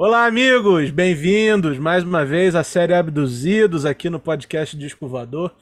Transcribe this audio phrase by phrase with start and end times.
[0.00, 0.92] Olá, amigos!
[0.92, 5.52] Bem-vindos mais uma vez à série Abduzidos aqui no podcast Disco Voador.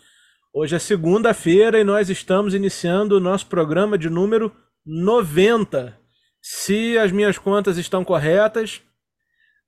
[0.53, 4.53] Hoje é segunda-feira e nós estamos iniciando o nosso programa de número
[4.85, 5.99] 90.
[6.43, 8.83] Se as minhas contas estão corretas,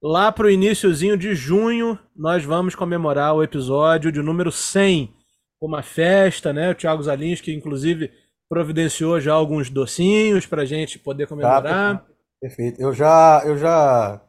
[0.03, 5.10] lá para o iníciozinho de junho nós vamos comemorar o episódio de número 100,
[5.62, 6.72] uma festa, né?
[6.72, 8.12] O Thiago Zalinski, inclusive,
[8.50, 11.62] providenciou já alguns docinhos para a gente poder comemorar.
[11.62, 12.06] Tá,
[12.38, 12.78] perfeito.
[12.78, 14.28] Eu já, eu já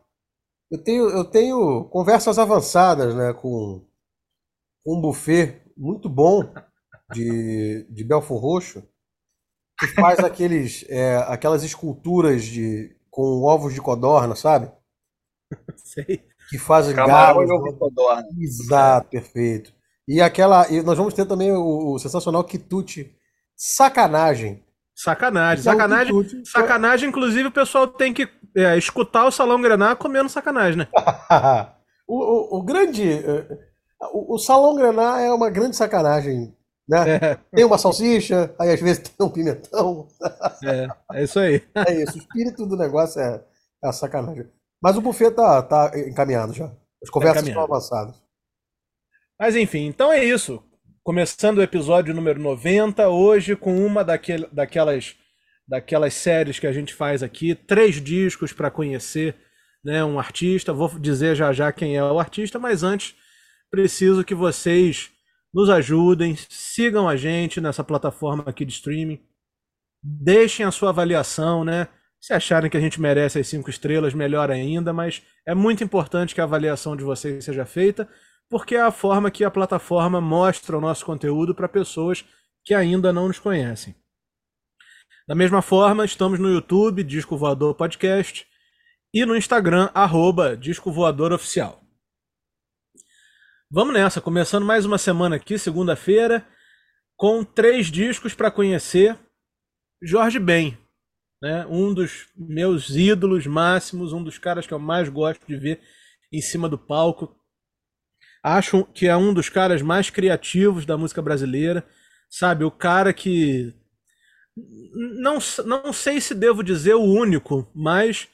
[0.71, 3.85] eu tenho, eu tenho conversas avançadas, né, com
[4.85, 6.41] um buffet muito bom
[7.11, 8.83] de, de Belfor Roxo,
[9.79, 14.71] que faz aqueles, é, aquelas esculturas de, com ovos de codorna, sabe?
[15.75, 16.27] Sei.
[16.49, 17.51] Que fazem Camarão galos.
[17.51, 18.27] ovo de codorna.
[18.39, 19.71] Exato, perfeito.
[20.07, 20.67] E aquela.
[20.71, 23.15] E nós vamos ter também o, o sensacional quitute
[23.55, 24.63] sacanagem.
[24.95, 26.23] Sacanagem, é sacanagem.
[26.23, 26.49] quitute.
[26.49, 30.87] Sacanagem, inclusive, o pessoal tem que é, escutar o Salão Grená comendo sacanagem, né?
[32.07, 32.17] o,
[32.57, 33.03] o, o grande.
[33.11, 33.57] eh,
[34.13, 36.55] O, o Salão Grená é uma grande sacanagem.
[36.87, 37.15] Né?
[37.15, 40.07] É, Tem uma salsicha, aí às vezes tem um pimentão.
[40.63, 40.87] é,
[41.19, 41.61] é isso aí.
[41.87, 43.43] É isso, o espírito do negócio é,
[43.83, 44.47] é a sacanagem.
[44.81, 46.71] Mas o buffet tá, tá encaminhado já.
[47.03, 48.15] As conversas estão avançadas.
[49.39, 50.63] Mas enfim, então é isso.
[51.03, 55.15] Começando o episódio número 90, hoje com uma daquele, daquelas,
[55.69, 59.35] daquelas séries que a gente faz aqui, três discos para conhecer
[59.83, 60.73] né, um artista.
[60.73, 63.15] Vou dizer já já quem é o artista, mas antes
[63.69, 65.11] preciso que vocês
[65.53, 69.19] nos ajudem, sigam a gente nessa plataforma aqui de streaming,
[70.03, 71.87] deixem a sua avaliação, né?
[72.19, 76.35] Se acharem que a gente merece as cinco estrelas, melhor ainda, mas é muito importante
[76.35, 78.09] que a avaliação de vocês seja feita
[78.49, 82.25] porque é a forma que a plataforma mostra o nosso conteúdo para pessoas
[82.65, 83.95] que ainda não nos conhecem.
[85.29, 88.47] Da mesma forma, estamos no YouTube, Disco Voador Podcast,
[89.13, 91.83] e no Instagram, arroba Disco Voador Oficial.
[93.69, 96.43] Vamos nessa, começando mais uma semana aqui, segunda-feira,
[97.15, 99.19] com três discos para conhecer.
[100.01, 100.75] Jorge Ben,
[101.39, 101.63] né?
[101.67, 105.79] um dos meus ídolos máximos, um dos caras que eu mais gosto de ver
[106.33, 107.39] em cima do palco.
[108.43, 111.87] Acho que é um dos caras mais criativos da música brasileira,
[112.27, 112.63] sabe?
[112.63, 113.78] O cara que.
[114.55, 118.27] Não, não sei se devo dizer o único, mas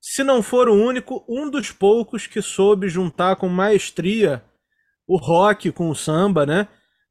[0.00, 4.44] se não for o único, um dos poucos que soube juntar com maestria
[5.06, 6.68] o rock com o samba, né?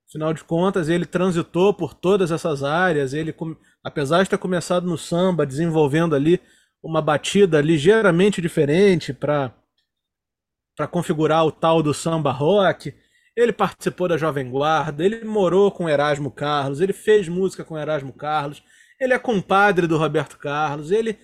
[0.08, 3.14] Afinal de contas, ele transitou por todas essas áreas.
[3.14, 3.36] Ele,
[3.84, 6.40] apesar de ter começado no samba, desenvolvendo ali
[6.84, 9.52] uma batida ligeiramente diferente para
[10.92, 12.94] configurar o tal do samba rock.
[13.36, 18.14] Ele participou da Jovem Guarda, ele morou com Erasmo Carlos, ele fez música com Erasmo
[18.14, 18.64] Carlos,
[19.00, 21.20] ele é compadre do Roberto Carlos, ele,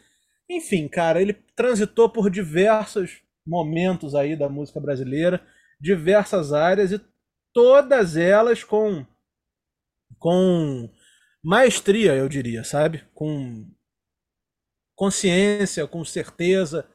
[0.50, 5.42] enfim, cara, ele transitou por diversos momentos aí da música brasileira,
[5.80, 7.02] diversas áreas e
[7.54, 9.06] todas elas com
[10.20, 10.90] com
[11.44, 13.04] maestria, eu diria, sabe?
[13.14, 13.68] Com
[14.96, 16.88] consciência, com certeza,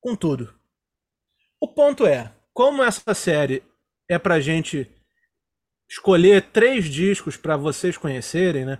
[0.00, 0.54] com tudo.
[1.60, 3.64] O ponto é, como essa série
[4.08, 4.88] é pra gente
[5.88, 8.78] escolher três discos para vocês conhecerem, né?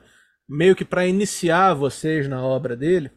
[0.49, 3.11] Meio que para iniciar vocês na obra dele,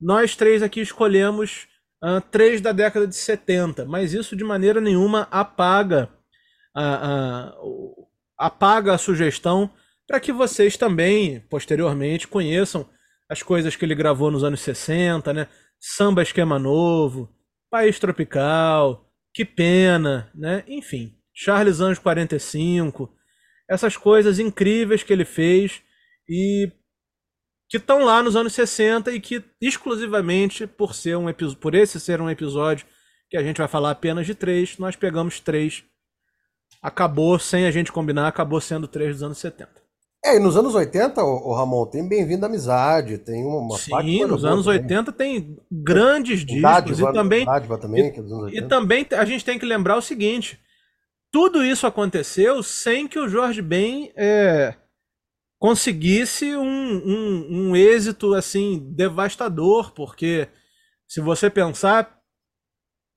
[0.00, 1.66] nós três aqui escolhemos
[2.02, 6.08] ah, três da década de 70, mas isso de maneira nenhuma apaga
[6.74, 8.08] a, a- o-
[8.38, 9.70] apaga a sugestão
[10.06, 12.88] para que vocês também, posteriormente, conheçam
[13.28, 15.46] as coisas que ele gravou nos anos 60, né?
[15.78, 17.28] Samba Esquema Novo,
[17.70, 20.64] País Tropical, Que Pena, né?
[20.66, 23.14] Enfim, Charles Anjos 45,
[23.68, 25.80] essas coisas incríveis que ele fez
[26.28, 26.70] e
[27.68, 31.26] que estão lá nos anos 60 e que exclusivamente por ser um
[31.60, 32.84] por esse ser um episódio
[33.30, 35.84] que a gente vai falar apenas de três, nós pegamos três.
[36.82, 39.70] Acabou sem a gente combinar, acabou sendo três dos anos 70.
[40.22, 44.06] É, e nos anos 80, o, Ramon, tem Bem-vindo à Amizade, tem uma, uma parte
[44.10, 44.82] Sim, nos anos também.
[44.82, 48.68] 80 tem grandes discos Dádiva, e também Dádiva também, é E 80.
[48.68, 50.60] também a gente tem que lembrar o seguinte:
[51.32, 54.74] tudo isso aconteceu sem que o Jorge Ben é,
[55.58, 60.48] conseguisse um, um, um êxito assim devastador, porque
[61.08, 62.20] se você pensar,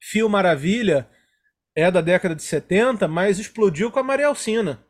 [0.02, 1.10] Fio Maravilha
[1.76, 4.86] é da década de 70, mas explodiu com a Maria Alcina.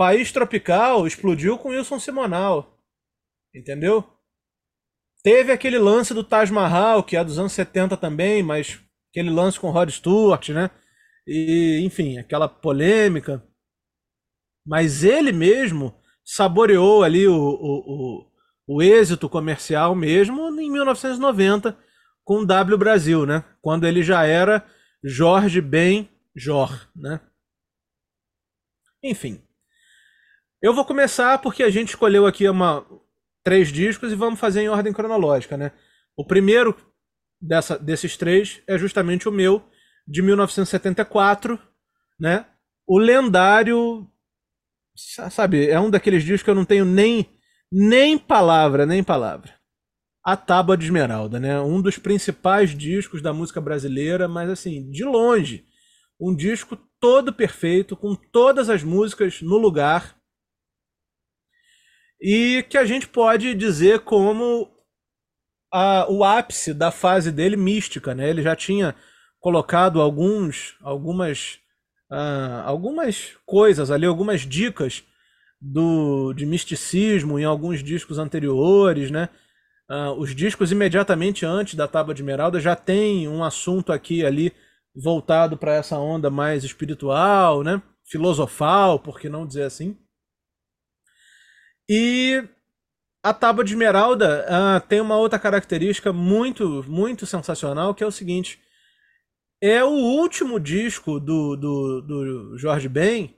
[0.00, 2.82] País Tropical explodiu com Wilson Simonal.
[3.54, 4.02] Entendeu?
[5.22, 8.80] Teve aquele lance do Taj Mahal, que é dos anos 70 também, mas
[9.10, 10.70] aquele lance com Rod Stewart, né?
[11.26, 13.46] E, enfim, aquela polêmica.
[14.66, 15.94] Mas ele mesmo
[16.24, 18.24] saboreou ali o, o,
[18.68, 21.78] o, o êxito comercial mesmo em 1990,
[22.24, 23.44] com W Brasil, né?
[23.60, 24.66] Quando ele já era
[25.04, 27.20] Jorge Ben Jor, né?
[29.04, 29.42] Enfim.
[30.62, 32.86] Eu vou começar porque a gente escolheu aqui uma,
[33.42, 35.72] três discos e vamos fazer em ordem cronológica, né?
[36.16, 36.76] O primeiro
[37.40, 39.62] dessa, desses três é justamente o meu,
[40.06, 41.58] de 1974,
[42.18, 42.46] né?
[42.86, 44.06] O lendário,
[45.30, 47.26] sabe, é um daqueles discos que eu não tenho nem
[47.72, 49.54] nem palavra, nem palavra.
[50.24, 51.60] A Tábua de Esmeralda, né?
[51.60, 55.64] Um dos principais discos da música brasileira, mas assim, de longe,
[56.20, 60.19] um disco todo perfeito, com todas as músicas no lugar.
[62.20, 64.68] E que a gente pode dizer como
[65.72, 68.28] a, o ápice da fase dele mística, né?
[68.28, 68.94] Ele já tinha
[69.38, 71.58] colocado alguns, algumas,
[72.10, 75.02] uh, algumas coisas ali, algumas dicas
[75.60, 79.28] do, de misticismo em alguns discos anteriores, né?
[79.90, 84.52] Uh, os discos imediatamente antes da Tábua de Esmeralda já tem um assunto aqui ali
[84.94, 87.82] voltado para essa onda mais espiritual, né?
[88.04, 89.96] Filosofal, por que não dizer assim?
[91.92, 92.48] E
[93.20, 98.12] a Tábua de Esmeralda uh, tem uma outra característica muito, muito sensacional, que é o
[98.12, 98.60] seguinte:
[99.60, 103.36] é o último disco do, do, do Jorge Ben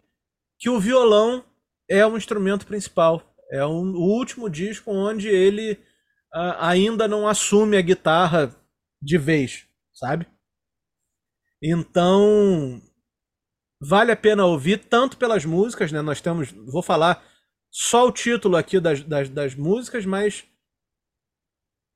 [0.58, 1.43] que o violão
[1.88, 3.22] é o instrumento principal.
[3.50, 5.72] É um, o último disco onde ele
[6.34, 8.55] uh, ainda não assume a guitarra
[9.00, 10.26] de vez, sabe?
[11.62, 12.82] Então,
[13.81, 16.02] vale a pena ouvir tanto pelas músicas, né?
[16.02, 17.31] Nós temos, vou falar
[17.72, 20.44] só o título aqui das, das, das músicas, mas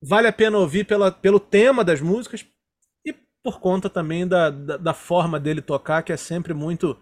[0.02, 2.46] vale a pena ouvir pela, pelo tema das músicas
[3.04, 3.12] e
[3.42, 6.98] por conta também da, da, da, forma dele tocar, que é sempre muito,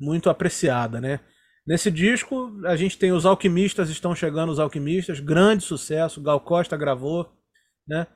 [0.00, 1.20] muito apreciada, né?
[1.66, 6.76] Nesse disco, a gente tem os Alquimistas, estão chegando os Alquimistas, grande sucesso, Gal Costa
[6.76, 7.30] gravou,
[7.86, 8.06] né?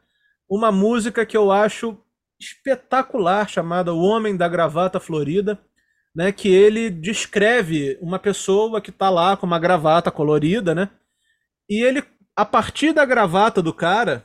[0.48, 1.98] Uma música que eu acho
[2.40, 5.60] espetacular, chamada O Homem da Gravata Florida,
[6.14, 10.90] né, que ele descreve uma pessoa que está lá com uma gravata colorida, né?
[11.68, 12.02] E ele,
[12.34, 14.24] a partir da gravata do cara,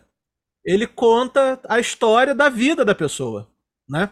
[0.64, 3.52] ele conta a história da vida da pessoa,
[3.88, 4.10] né?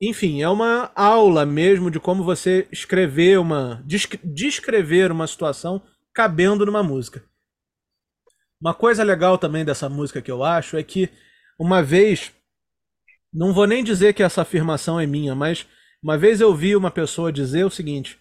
[0.00, 3.82] Enfim, é uma aula mesmo de como você escrever uma
[4.22, 7.24] descrever uma situação cabendo numa música.
[8.60, 11.08] Uma coisa legal também dessa música que eu acho é que
[11.58, 12.32] uma vez
[13.32, 15.66] não vou nem dizer que essa afirmação é minha, mas
[16.02, 18.18] uma vez eu vi uma pessoa dizer o seguinte: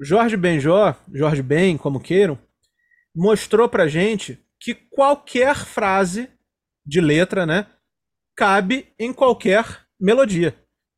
[0.00, 2.38] Jorge Benjó, Jorge Ben, como queiram,
[3.14, 6.30] mostrou pra gente que qualquer frase
[6.84, 7.66] de letra, né,
[8.36, 10.54] cabe em qualquer melodia.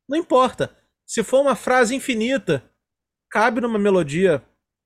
[0.07, 0.75] Não importa.
[1.05, 2.63] Se for uma frase infinita,
[3.29, 4.43] cabe numa melodia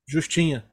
[0.07, 0.63] justinha.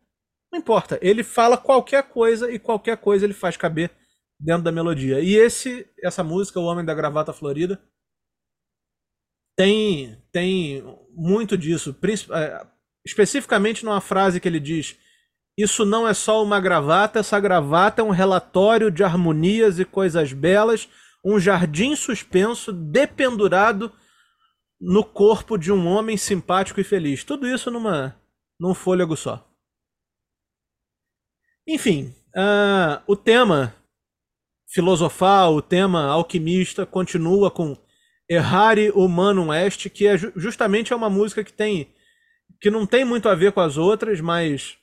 [0.53, 0.99] Não importa.
[1.01, 3.91] Ele fala qualquer coisa e qualquer coisa ele faz caber
[4.39, 5.21] dentro da melodia.
[5.21, 7.81] E esse, essa música, O Homem da Gravata Florida,
[9.61, 10.83] tem, tem
[11.15, 11.95] muito disso,
[12.33, 12.67] é,
[13.05, 14.97] especificamente numa frase que ele diz:
[15.55, 20.33] Isso não é só uma gravata, essa gravata é um relatório de harmonias e coisas
[20.33, 20.89] belas,
[21.23, 23.93] um jardim suspenso dependurado
[24.81, 27.23] no corpo de um homem simpático e feliz.
[27.23, 28.19] Tudo isso numa,
[28.59, 29.47] num fôlego só.
[31.69, 33.75] Enfim, uh, o tema
[34.67, 37.77] filosofal, o tema alquimista continua com
[38.31, 41.93] Errare Humanum Est, que é justamente é uma música que tem
[42.61, 44.77] que não tem muito a ver com as outras, mas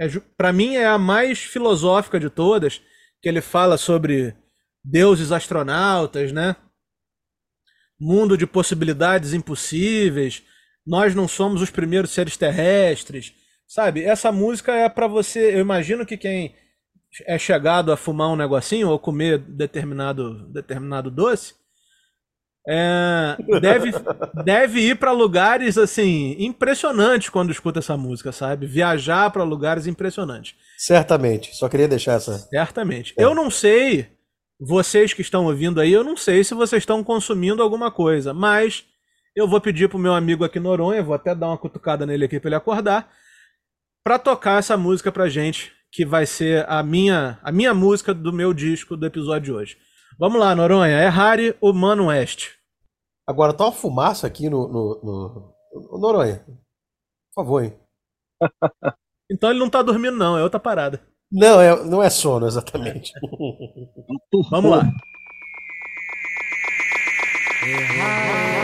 [0.00, 2.80] é, para mim é a mais filosófica de todas,
[3.20, 4.34] que ele fala sobre
[4.82, 6.56] deuses astronautas, né?
[8.00, 10.42] Mundo de possibilidades impossíveis.
[10.86, 13.34] Nós não somos os primeiros seres terrestres,
[13.68, 14.02] sabe?
[14.02, 16.56] Essa música é para você, eu imagino que quem
[17.26, 21.59] é chegado a fumar um negocinho ou comer determinado determinado doce,
[22.68, 23.90] é, deve,
[24.44, 28.66] deve ir para lugares assim impressionantes quando escuta essa música, sabe?
[28.66, 30.54] Viajar para lugares impressionantes.
[30.76, 31.54] Certamente.
[31.56, 32.38] Só queria deixar essa.
[32.38, 33.14] Certamente.
[33.18, 33.24] É.
[33.24, 34.08] Eu não sei,
[34.60, 38.84] vocês que estão ouvindo aí, eu não sei se vocês estão consumindo alguma coisa, mas
[39.34, 42.38] eu vou pedir pro meu amigo aqui Noronha, vou até dar uma cutucada nele aqui
[42.38, 43.10] para ele acordar,
[44.04, 48.32] para tocar essa música pra gente, que vai ser a minha a minha música do
[48.32, 49.89] meu disco do episódio de hoje.
[50.18, 50.96] Vamos lá, Noronha.
[50.96, 52.50] É Harry Humano West.
[53.26, 55.98] Agora tá uma fumaça aqui no, no, no...
[55.98, 56.44] Noronha.
[57.34, 57.72] Por favor, hein?
[59.30, 61.00] então ele não tá dormindo, não, é outra parada.
[61.30, 63.12] Não, é, não é sono, exatamente.
[64.50, 64.82] Vamos lá.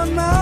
[0.00, 0.39] deuses astronautas.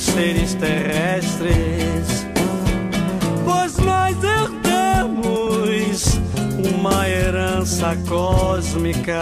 [0.00, 2.26] Seres terrestres,
[3.44, 6.18] pois nós herdamos
[6.74, 9.20] uma herança cósmica.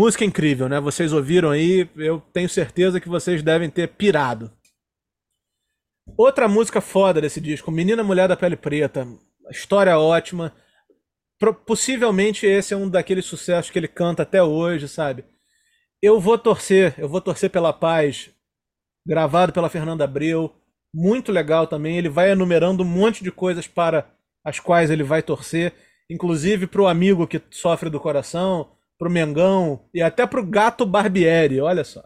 [0.00, 0.80] Música incrível, né?
[0.80, 4.50] Vocês ouviram aí, eu tenho certeza que vocês devem ter pirado.
[6.16, 9.06] Outra música foda desse disco, Menina Mulher da Pele Preta,
[9.50, 10.54] história ótima.
[11.38, 15.22] Pro- possivelmente esse é um daqueles sucessos que ele canta até hoje, sabe?
[16.00, 18.30] Eu vou torcer, eu vou torcer pela paz,
[19.06, 20.50] gravado pela Fernanda Abreu,
[20.94, 21.98] muito legal também.
[21.98, 24.10] Ele vai enumerando um monte de coisas para
[24.42, 25.74] as quais ele vai torcer,
[26.08, 31.82] inclusive pro amigo que sofre do coração, pro Mengão e até pro Gato Barbieri, olha
[31.82, 32.02] só.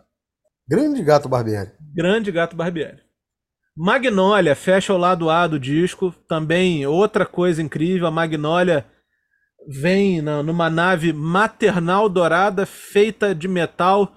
[0.66, 1.72] Grande gato Barbieri.
[1.92, 3.02] Grande Gato Barbieri.
[3.76, 8.06] Magnolia fecha o lado A do disco, também outra coisa incrível.
[8.06, 8.86] A Magnolia
[9.68, 14.14] vem na, numa nave maternal dourada feita de metal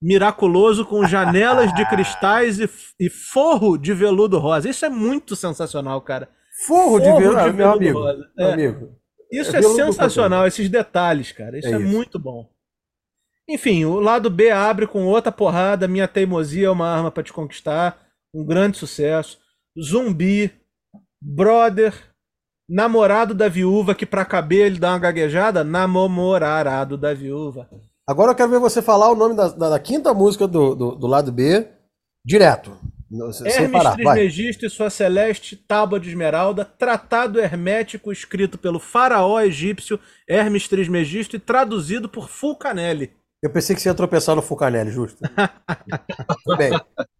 [0.00, 2.70] miraculoso com janelas de cristais e,
[3.00, 4.68] e forro de veludo rosa.
[4.70, 6.28] Isso é muito sensacional, cara.
[6.66, 7.98] Forro, de Forro veludo, de meu veludo amigo.
[7.98, 8.30] rosa.
[8.36, 8.52] meu É.
[8.52, 8.96] amigo.
[9.30, 11.58] Isso É é, sensacional, esses detalhes, cara.
[11.58, 11.86] Isso É é, isso.
[11.86, 12.48] muito bom.
[13.48, 15.86] Enfim, o lado B abre com outra porrada.
[15.88, 17.98] Minha teimosia é uma arma pra te conquistar.
[18.34, 19.38] Um grande sucesso.
[19.80, 20.50] Zumbi,
[21.22, 21.94] Brother,
[22.68, 25.62] Namorado da Viúva, que pra caber ele dá uma gaguejada.
[25.62, 27.68] Namorarado da Viúva.
[28.08, 30.94] Agora eu quero ver você falar o nome da, da- da quinta música do, do,
[30.96, 31.68] do lado B
[32.24, 32.76] direto.
[33.46, 33.70] Hermes.
[33.94, 39.98] Trismegisto e sua celeste tábua de esmeralda, tratado hermético escrito pelo faraó egípcio
[40.28, 43.12] Hermes Trismegisto e traduzido por Fulcanelli.
[43.42, 45.18] Eu pensei que você ia tropeçar no Fulcanelli, justo.
[46.42, 46.70] foi bem.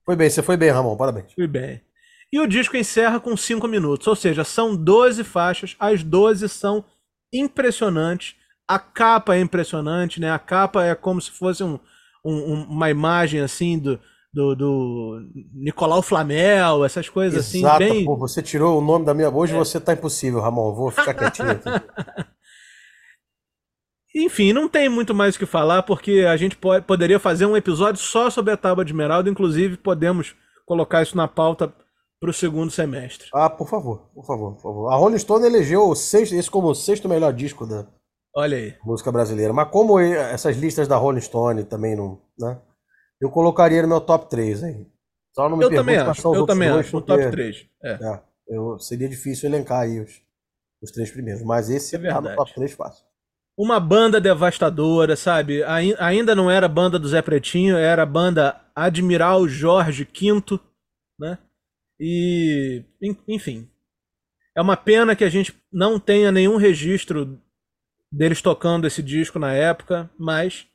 [0.04, 0.96] Foi bem, você foi bem, Ramon.
[0.96, 1.32] Parabéns.
[1.34, 1.80] Fui bem.
[2.32, 6.84] E o disco encerra com 5 minutos, ou seja, são 12 faixas, as 12 são
[7.32, 8.34] impressionantes.
[8.68, 10.30] A capa é impressionante, né?
[10.32, 11.78] A capa é como se fosse um-
[12.24, 14.00] um- uma imagem assim do,
[14.36, 15.20] do, do
[15.54, 18.04] Nicolau Flamel, essas coisas assim, Exato, bem.
[18.04, 19.30] pô, você tirou o nome da minha.
[19.30, 20.74] Hoje você tá impossível, Ramon.
[20.74, 21.64] Vou ficar quietinho aqui.
[24.14, 27.56] Enfim, não tem muito mais o que falar, porque a gente po- poderia fazer um
[27.56, 30.34] episódio só sobre a Tábua de Esmeralda, inclusive podemos
[30.66, 31.72] colocar isso na pauta
[32.18, 33.28] para o segundo semestre.
[33.34, 34.88] Ah, por favor, por favor, por favor.
[34.92, 37.86] A Rolling Stone elegeu o sexto, esse como o sexto melhor disco da
[38.34, 38.74] Olha aí.
[38.84, 39.52] música brasileira.
[39.52, 42.58] Mas como essas listas da Rolling Stone também não, né?
[43.20, 44.86] Eu colocaria no meu top 3 aí.
[45.34, 47.68] Só não me Eu também acho, eu também dois, acho, no top 3.
[47.82, 47.90] É.
[47.92, 50.22] é, eu, seria difícil elencar aí os,
[50.82, 51.42] os três primeiros.
[51.42, 53.04] Mas esse É tá no top 3 fácil.
[53.58, 55.62] Uma banda devastadora, sabe?
[55.64, 60.60] Ai- Ainda não era a banda do Zé Pretinho, era a banda Admiral Jorge V,
[61.18, 61.38] né?
[61.98, 63.68] E, en- enfim.
[64.54, 67.38] É uma pena que a gente não tenha nenhum registro
[68.12, 70.66] deles tocando esse disco na época, mas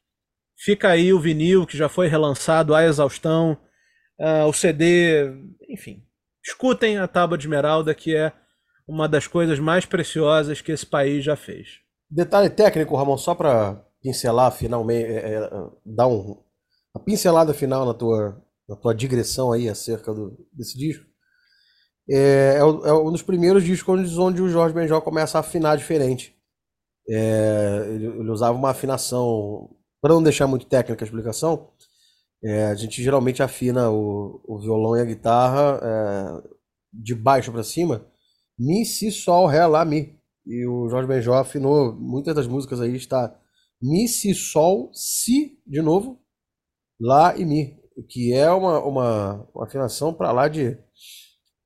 [0.63, 3.57] fica aí o vinil que já foi relançado à exaustão,
[4.19, 5.33] ah, o CD,
[5.67, 6.03] enfim.
[6.43, 8.31] Escutem a Tábua de Esmeralda, que é
[8.87, 11.79] uma das coisas mais preciosas que esse país já fez.
[12.09, 15.49] Detalhe técnico, Ramon, só para pincelar finalmente, é, é,
[15.85, 16.37] dar um,
[16.93, 21.05] uma pincelada final na tua, na tua digressão aí acerca do, desse disco.
[22.09, 25.77] É, é, é um dos primeiros discos onde, onde o Jorge Benjol começa a afinar
[25.77, 26.35] diferente.
[27.09, 29.69] É, ele, ele usava uma afinação,
[30.01, 31.69] para não deixar muito técnica a explicação,
[32.43, 36.49] é, a gente geralmente afina o, o violão e a guitarra é,
[36.91, 38.05] de baixo para cima,
[38.57, 40.19] Mi, Si, Sol, Ré, Lá, Mi.
[40.45, 43.39] E o Jorge Benjó afinou muitas das músicas aí está
[43.81, 46.19] Mi, Si, Sol, Si de novo,
[46.99, 50.77] Lá e Mi, que é uma, uma, uma afinação para lá de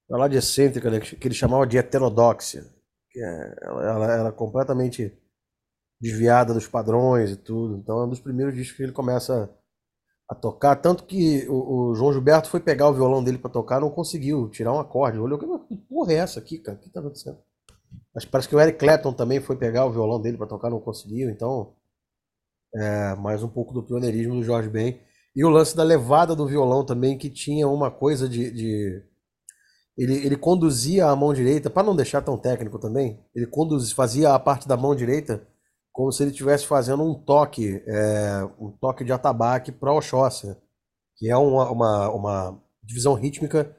[0.07, 2.63] para lá de excêntrica, né, que ele chamava de heterodóxia,
[3.09, 5.11] que é, ela, ela, ela é completamente
[6.01, 7.77] desviada dos padrões e tudo.
[7.77, 9.49] Então é um dos primeiros discos que ele começa
[10.29, 13.79] a tocar, tanto que o, o João Gilberto foi pegar o violão dele para tocar,
[13.79, 15.19] não conseguiu tirar um acorde.
[15.19, 16.77] Olhou, que porra é essa aqui, cara?
[16.77, 17.37] O que tá acontecendo?
[18.13, 20.79] Mas parece que o Eric Clapton também foi pegar o violão dele para tocar, não
[20.81, 21.29] conseguiu.
[21.29, 21.73] Então,
[22.73, 24.99] é mais um pouco do pioneirismo do Jorge Ben.
[25.35, 28.51] E o lance da levada do violão também, que tinha uma coisa de.
[28.51, 29.03] de-
[29.97, 34.33] Ele, ele conduzia a mão direita, para não deixar tão técnico também, ele conduz, fazia
[34.33, 35.47] a parte da mão direita
[35.95, 40.57] como se ele estivesse fazendo um toque, é, um toque de atabaque para Oxóssia,
[41.15, 43.73] que é uma, uma, uma divisão rítmica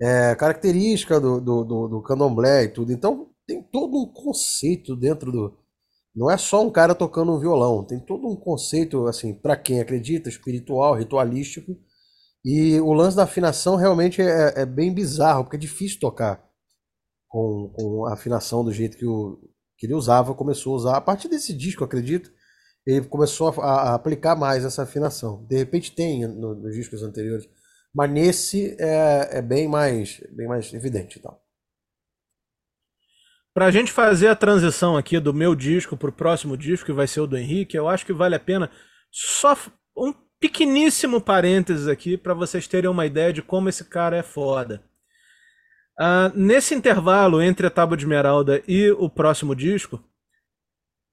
[0.00, 2.90] é, característica do, do, do, do candomblé e tudo.
[2.90, 5.54] Então tem todo um conceito dentro do.
[6.16, 9.80] Não é só um cara tocando um violão, tem todo um conceito, assim, para quem
[9.80, 11.76] acredita, espiritual, ritualístico.
[12.42, 16.42] E o lance da afinação realmente é, é bem bizarro, porque é difícil tocar
[17.28, 19.38] com, com a afinação do jeito que, o,
[19.80, 20.96] que ele usava, começou a usar.
[20.98, 22.30] A partir desse disco, acredito,
[22.86, 25.44] ele começou a, a aplicar mais essa afinação.
[25.48, 27.48] De repente tem no- nos discos anteriores,
[27.94, 31.42] mas nesse é, é bem mais bem mais evidente e tal.
[33.54, 37.20] Pra gente fazer a transição aqui do meu disco pro próximo disco, que vai ser
[37.20, 38.70] o do Henrique, eu acho que vale a pena
[39.10, 39.56] só
[39.96, 44.82] um pequeníssimo parênteses aqui pra vocês terem uma ideia de como esse cara é foda.
[46.02, 50.02] Ah, nesse intervalo entre a Tábua de Esmeralda e o próximo disco,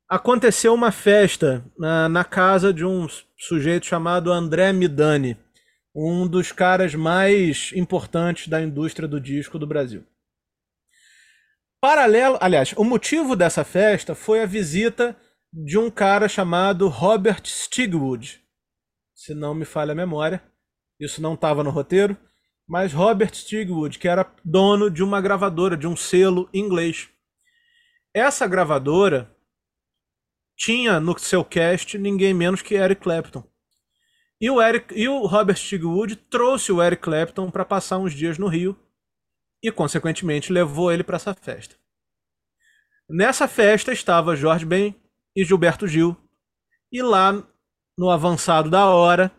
[0.08, 3.06] aconteceu uma festa na, na casa de um
[3.38, 5.38] sujeito chamado André Midani,
[5.93, 10.06] um dos caras mais importantes da indústria do disco do Brasil.
[11.82, 15.17] Paralelo, aliás, o motivo dessa festa foi a visita
[15.52, 18.41] de um cara chamado Robert Stigwood,
[19.13, 20.41] se não me falha a memória.
[20.97, 22.17] Isso não estava no roteiro,
[22.68, 27.10] mas Robert Stigwood, que era dono de uma gravadora, de um selo inglês.
[28.14, 29.34] Essa gravadora
[30.58, 33.44] tinha no seu cast ninguém menos que Eric Clapton.
[34.40, 38.38] E o, Eric, e o Robert Stigwood trouxe o Eric Clapton para passar uns dias
[38.38, 38.78] no Rio
[39.64, 41.76] e, consequentemente, levou ele para essa festa.
[43.10, 44.94] Nessa festa estava Jorge Ben
[45.36, 46.16] e Gilberto Gil.
[46.92, 47.44] E lá,
[47.98, 49.32] no avançado da hora,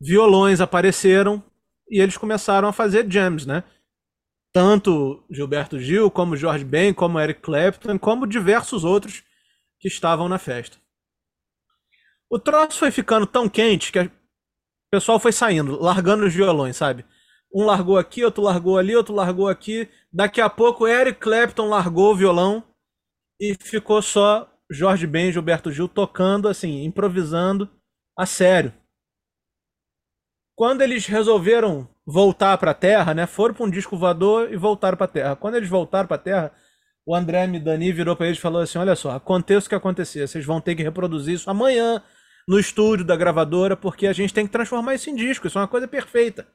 [0.00, 1.42] violões apareceram
[1.88, 3.64] e eles começaram a fazer jams, né?
[4.52, 9.22] Tanto Gilberto Gil, como Jorge Ben, como Eric Clapton, como diversos outros
[9.78, 10.78] que estavam na festa.
[12.30, 14.10] O troço foi ficando tão quente que o
[14.90, 17.04] pessoal foi saindo, largando os violões, sabe?
[17.54, 19.88] Um largou aqui, outro largou ali, outro largou aqui.
[20.12, 22.64] Daqui a pouco Eric Clapton largou o violão
[23.40, 27.70] e ficou só Jorge Ben e Gilberto Gil tocando assim, improvisando
[28.18, 28.72] a sério.
[30.56, 34.96] Quando eles resolveram voltar para a Terra, né, foram para um disco voador e voltaram
[34.96, 35.36] para a Terra.
[35.36, 36.52] Quando eles voltaram para a Terra,
[37.04, 40.26] o André Midani virou para eles e falou assim: Olha só, aconteça o que acontecer,
[40.26, 42.02] vocês vão ter que reproduzir isso amanhã
[42.48, 45.60] no estúdio da gravadora, porque a gente tem que transformar isso em disco, isso é
[45.60, 46.48] uma coisa perfeita.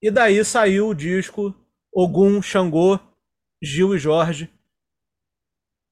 [0.00, 1.54] E daí saiu o disco
[1.92, 2.98] Ogum, Xangô,
[3.62, 4.50] Gil e Jorge,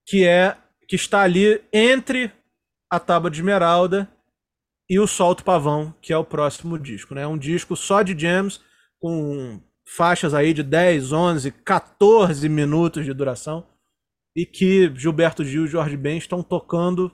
[0.07, 0.57] que é
[0.89, 2.33] que está ali entre
[2.89, 4.09] a Tábua de Esmeralda
[4.91, 7.25] e o Solto Pavão, que é o próximo disco, né?
[7.25, 8.61] Um disco só de jams
[8.99, 13.65] com faixas aí de 10, 11, 14 minutos de duração
[14.35, 17.13] e que Gilberto Gil e Jorge Ben estão tocando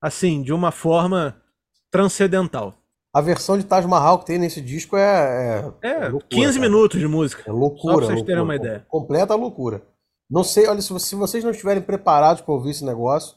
[0.00, 1.42] assim, de uma forma
[1.90, 2.74] transcendental.
[3.12, 5.72] A versão de Taj Mahal que tem nesse disco é.
[5.82, 6.60] É, é loucura, 15 cara.
[6.60, 7.42] minutos de música.
[7.44, 7.94] É loucura.
[7.94, 8.86] Só pra vocês terem uma ideia.
[8.88, 9.82] Completa loucura.
[10.30, 13.36] Não sei, olha, se vocês não estiverem preparados para ouvir esse negócio,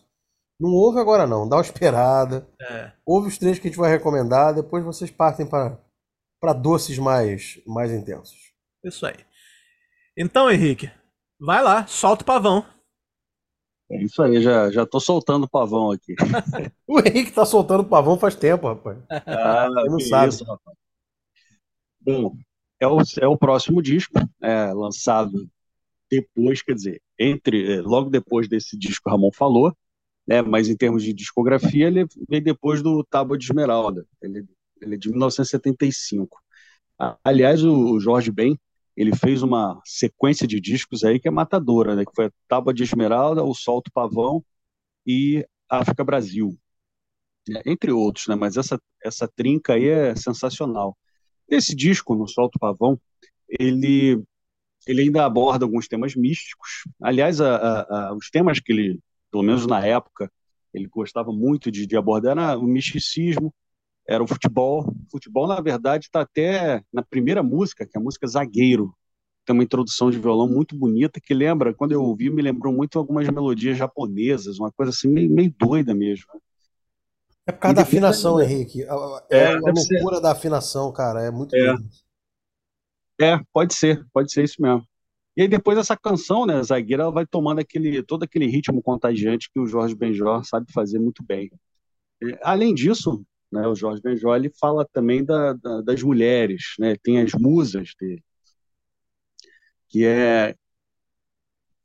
[0.60, 2.48] não ouve agora não, dá uma esperada.
[2.62, 2.92] É.
[3.06, 5.80] Ouve os três que a gente vai recomendar, depois vocês partem para
[6.42, 8.38] para doces mais mais intensos.
[8.84, 9.18] Isso aí.
[10.18, 10.92] Então, Henrique,
[11.40, 12.66] vai lá, solta o pavão.
[13.92, 16.16] É isso aí, já, já tô soltando o pavão aqui.
[16.88, 18.98] o Henrique tá soltando o pavão faz tempo, rapaz.
[19.10, 20.30] Ah, não sabe.
[20.30, 20.78] Isso, rapaz.
[22.00, 22.36] Bom,
[22.80, 25.50] é o, é o próximo disco, é, lançado
[26.10, 29.76] depois, quer dizer, entre é, logo depois desse disco que o Ramon falou,
[30.30, 34.46] né, mas em termos de discografia, ele veio depois do Tábua de Esmeralda, ele,
[34.80, 36.40] ele é de 1975.
[37.24, 38.56] Aliás, o Jorge Ben,
[38.96, 42.06] ele fez uma sequência de discos aí que é matadora, né?
[42.06, 44.46] Que foi a Tábua de Esmeralda, o Solto Pavão
[45.04, 46.56] e África Brasil,
[47.48, 47.64] né?
[47.66, 48.36] entre outros, né?
[48.36, 50.96] Mas essa essa trinca aí é sensacional.
[51.48, 53.00] Esse disco, no Solto Pavão,
[53.48, 54.22] ele
[54.88, 56.84] ele ainda aborda alguns temas místicos.
[57.02, 59.00] Aliás, a, a, a, os temas que ele,
[59.32, 60.32] pelo menos na época,
[60.74, 63.54] ele gostava muito de, de abordar era o misticismo,
[64.08, 64.82] era o futebol.
[65.08, 68.94] O futebol, na verdade, está até na primeira música, que é a música Zagueiro.
[69.46, 73.00] Tem uma introdução de violão muito bonita que lembra, quando eu ouvi, me lembrou muito
[73.00, 76.26] algumas melodias japonesas, uma coisa assim meio, meio doida mesmo.
[77.48, 78.84] É por causa da afinação, Henrique.
[78.84, 78.86] É,
[79.38, 80.22] é a loucura ser.
[80.22, 81.24] da afinação, cara.
[81.24, 81.76] É muito é.
[83.20, 84.86] é, pode ser, pode ser isso mesmo.
[85.40, 89.50] E aí depois essa canção, né, zagueira, ela vai tomando aquele, todo aquele ritmo contagiante
[89.50, 91.50] que o Jorge Benjor sabe fazer muito bem.
[92.42, 93.66] Além disso, né?
[93.66, 96.98] O Jorge Benjol ele fala também da, da, das mulheres, né?
[97.02, 98.22] tem as musas dele,
[99.88, 100.54] que é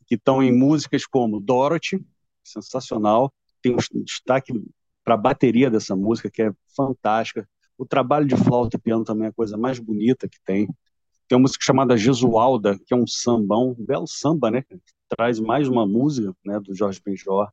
[0.04, 2.04] que estão em músicas como Dorothy,
[2.42, 4.52] sensacional, tem um destaque
[5.04, 7.48] para a bateria dessa música, que é fantástica.
[7.78, 10.68] O trabalho de flauta e piano também é a coisa mais bonita que tem.
[11.26, 14.64] Tem uma música chamada Jesualda, que é um sambão, um belo samba, né?
[15.08, 17.50] Traz mais uma música né, do Jorge Benjor.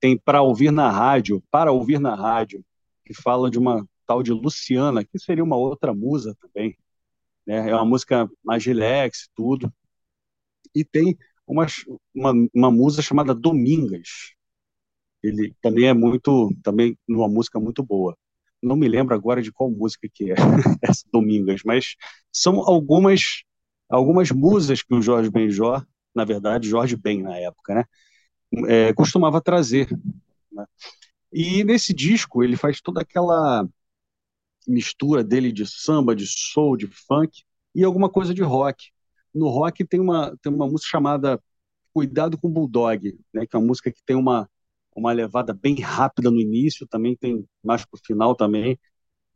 [0.00, 2.64] Tem Para Ouvir na Rádio, Para Ouvir na Rádio,
[3.04, 6.76] que fala de uma tal de Luciana, que seria uma outra musa também.
[7.46, 7.70] Né?
[7.70, 9.72] É uma música mais relax, tudo.
[10.74, 11.66] E tem uma,
[12.14, 14.34] uma, uma musa chamada Domingas.
[15.22, 18.16] Ele também é muito, também uma música muito boa.
[18.62, 20.34] Não me lembro agora de qual música que é
[20.82, 21.94] essa Domingas, mas
[22.32, 23.42] são algumas
[23.88, 27.84] algumas musas que o Jorge Benjor, na verdade, Jorge Ben na época, né,
[28.68, 29.88] é, costumava trazer.
[30.52, 30.66] Né?
[31.32, 33.66] E nesse disco ele faz toda aquela
[34.66, 37.42] mistura dele de samba, de soul, de funk
[37.74, 38.90] e alguma coisa de rock.
[39.34, 41.40] No rock tem uma, tem uma música chamada
[41.92, 44.48] Cuidado com o Bulldog, né, que é uma música que tem uma,
[44.94, 48.78] uma levada bem rápida no início, também tem mais para o final também,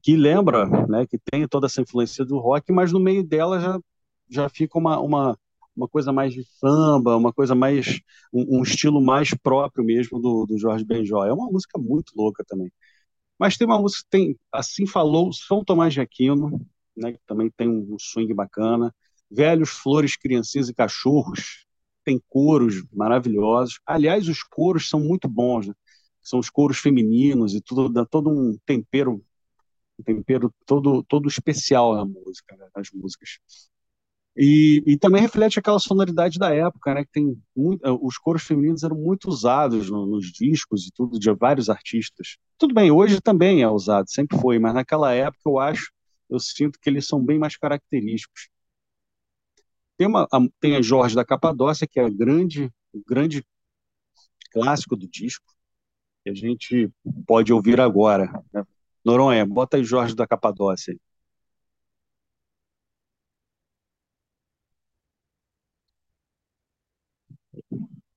[0.03, 3.81] que lembra, né, que tem toda essa influência do rock, mas no meio dela já,
[4.29, 5.39] já fica uma, uma,
[5.77, 8.01] uma coisa mais de samba, uma coisa mais.
[8.33, 11.25] um, um estilo mais próprio mesmo do, do Jorge Benjó.
[11.25, 12.71] É uma música muito louca também.
[13.39, 16.61] Mas tem uma música tem, assim falou São Tomás de Aquino,
[16.97, 18.95] né, que também tem um swing bacana.
[19.31, 21.67] Velhos, Flores, Criancinhas e Cachorros,
[22.05, 23.81] tem coros maravilhosos.
[23.87, 25.75] Aliás, os coros são muito bons, né?
[26.23, 29.25] são os coros femininos e tudo dá todo um tempero,
[29.99, 32.67] um tempero todo todo especial na música, né?
[32.95, 33.39] músicas.
[34.35, 37.05] E, e, também reflete aquela sonoridade da época, né?
[37.05, 41.31] Que tem muito, os coros femininos eram muito usados no, nos discos e tudo de
[41.35, 42.39] vários artistas.
[42.57, 45.93] Tudo bem, hoje também é usado, sempre foi, mas naquela época eu acho,
[46.31, 48.49] eu sinto que eles são bem mais característicos.
[49.97, 53.45] Tem, uma, a, tem a Jorge da Capadócia, que é grande, o grande
[54.51, 55.47] clássico do disco,
[56.23, 56.91] que a gente
[57.27, 58.31] pode ouvir agora.
[58.53, 58.65] Né?
[59.05, 60.97] Noronha, bota aí Jorge da Capadócia.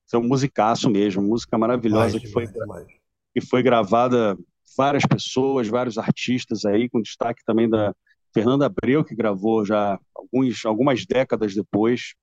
[0.06, 2.88] Isso é um musicaço mesmo, música maravilhosa mais, que, foi, mais.
[3.34, 4.38] que foi gravada
[4.78, 7.94] várias pessoas, vários artistas aí, com destaque também da
[8.36, 12.14] Fernanda Abreu, que gravou já alguns, algumas décadas depois.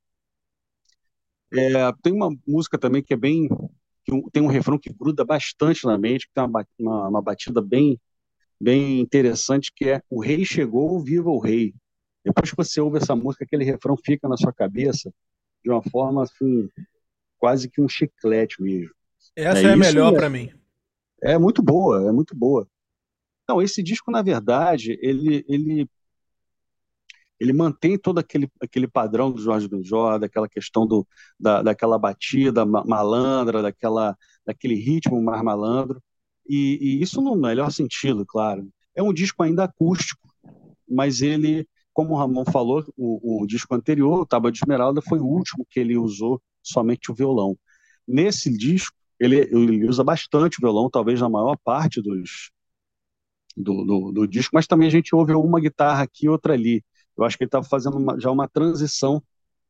[1.50, 3.48] É, tem uma música também que é bem.
[4.04, 7.62] Que tem um refrão que gruda bastante na mente, que tem uma, uma, uma batida
[7.62, 7.98] bem,
[8.60, 11.72] bem interessante, que é O Rei Chegou, Viva o Rei.
[12.22, 15.10] Depois que você ouve essa música, aquele refrão fica na sua cabeça
[15.64, 16.68] de uma forma assim,
[17.38, 18.92] quase que um chiclete mesmo.
[19.34, 20.52] Essa é, é a melhor para mim.
[21.22, 22.68] É muito boa, é muito boa.
[23.48, 25.88] Não, esse disco, na verdade, ele, ele,
[27.42, 31.04] ele mantém todo aquele, aquele padrão do Jorge Benjó, daquela questão do,
[31.38, 36.00] da, daquela batida malandra, daquela, daquele ritmo mais malandro,
[36.48, 38.68] e, e isso no melhor sentido, claro.
[38.94, 40.32] É um disco ainda acústico,
[40.88, 45.18] mas ele, como o Ramon falou, o, o disco anterior, o Tábua de Esmeralda, foi
[45.18, 47.58] o último que ele usou somente o violão.
[48.06, 52.52] Nesse disco, ele, ele usa bastante o violão, talvez na maior parte dos,
[53.56, 56.84] do, do, do, disco, mas também a gente ouve uma guitarra aqui outra ali.
[57.16, 59.22] Eu acho que ele estava fazendo uma, já uma transição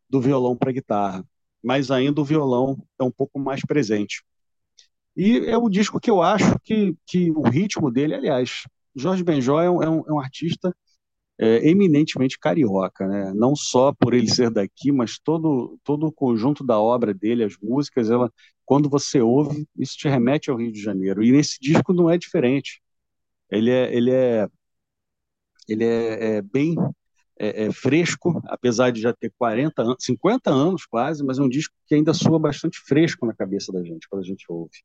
[0.09, 1.25] do violão para a guitarra,
[1.63, 4.23] mas ainda o violão é um pouco mais presente.
[5.17, 9.61] E é o disco que eu acho que, que o ritmo dele, aliás, Jorge Benjó
[9.61, 10.75] é um, é um, é um artista
[11.39, 13.33] é, eminentemente carioca, né?
[13.35, 17.57] Não só por ele ser daqui, mas todo todo o conjunto da obra dele, as
[17.63, 18.33] músicas, ela,
[18.65, 21.23] quando você ouve, isso te remete ao Rio de Janeiro.
[21.25, 22.83] E nesse disco não é diferente.
[23.51, 24.49] Ele é ele é
[25.69, 26.75] ele é, é bem
[27.43, 31.49] é, é fresco, apesar de já ter 40 anos, 50 anos quase, mas é um
[31.49, 34.83] disco que ainda soa bastante fresco na cabeça da gente quando a gente ouve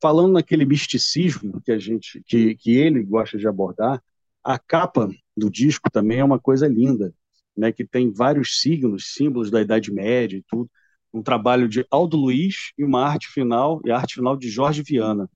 [0.00, 4.00] falando naquele misticismo que a gente que, que ele gosta de abordar
[4.42, 7.12] a capa do disco também é uma coisa linda,
[7.56, 10.70] né, que tem vários signos, símbolos da Idade Média e tudo.
[11.12, 14.82] Um trabalho de Aldo Luiz e uma arte final, e a arte final de Jorge
[14.82, 15.28] Viana.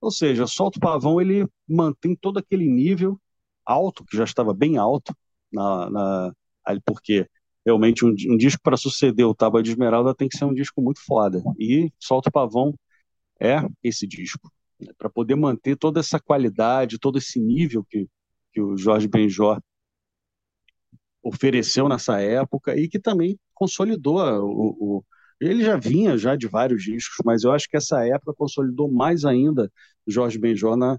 [0.00, 3.20] Ou seja, Solto Pavão ele mantém todo aquele nível
[3.68, 5.14] alto, que já estava bem alto,
[5.52, 6.32] na, na
[6.84, 7.26] porque
[7.64, 10.80] realmente um, um disco para suceder o Tábua de Esmeralda tem que ser um disco
[10.82, 11.42] muito foda.
[11.58, 12.74] E Solto Pavão
[13.40, 14.50] é esse disco.
[14.80, 18.08] Né, para poder manter toda essa qualidade, todo esse nível que,
[18.52, 19.58] que o Jorge Benjó
[21.22, 25.04] ofereceu nessa época e que também consolidou o, o,
[25.40, 29.24] ele já vinha já de vários discos, mas eu acho que essa época consolidou mais
[29.24, 29.70] ainda
[30.06, 30.98] Jorge Benjó na,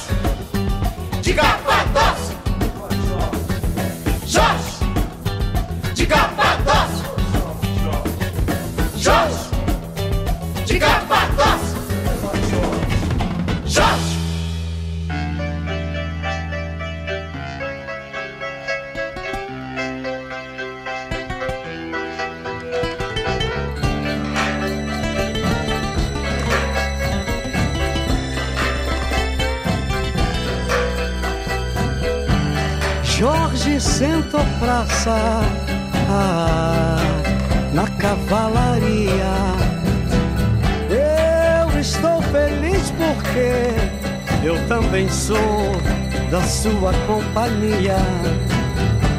[46.61, 47.97] sua companhia.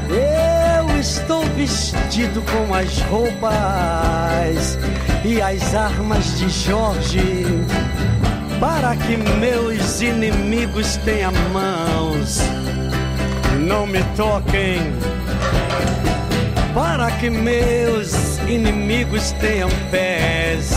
[0.08, 4.78] Eu estou vestido com as roupas
[5.24, 7.44] e as armas de Jorge,
[8.60, 12.40] para que meus inimigos tenham mãos,
[13.58, 15.11] não me toquem.
[16.74, 20.70] Para que meus inimigos tenham pés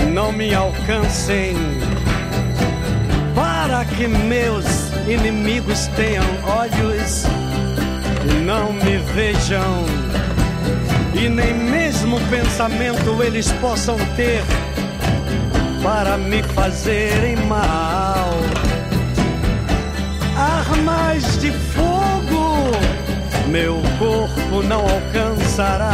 [0.00, 1.56] e não me alcancem,
[3.34, 4.64] para que meus
[5.08, 7.24] inimigos tenham olhos
[8.24, 9.84] e não me vejam,
[11.14, 14.42] e nem mesmo pensamento eles possam ter
[15.82, 18.30] para me fazerem mal.
[20.36, 22.70] Armas de fogo,
[23.48, 25.90] meu corpo não alcançará.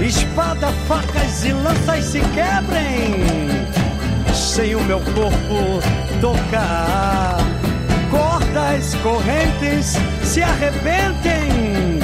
[0.00, 3.24] Espada, facas e lanças se quebrem,
[4.34, 5.80] sem o meu corpo
[6.20, 7.36] tocar.
[8.10, 12.00] Cordas, correntes se arrebentem,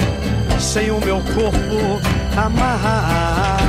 [0.59, 2.01] sem o meu corpo
[2.37, 3.67] amarrar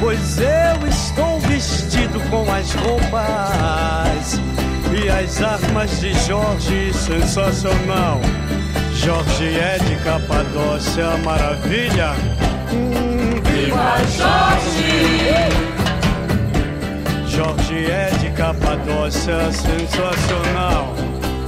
[0.00, 4.40] pois eu estou vestido com as roupas
[4.92, 8.20] e as armas de Jorge sensacional.
[9.02, 12.12] Jorge é de Capadócia, maravilha.
[12.70, 15.48] Hum, viva Jorge!
[17.26, 20.94] Jorge é de Capadócia, sensacional.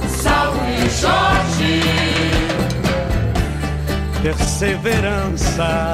[0.07, 1.81] Salve Jorge!
[4.23, 5.93] Perseverança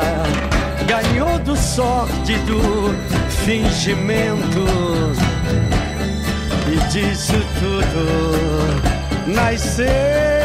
[0.87, 2.95] ganhou do sorte do
[3.43, 4.65] fingimento
[6.71, 10.38] e disso tudo nasceu